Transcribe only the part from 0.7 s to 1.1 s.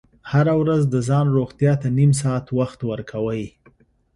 د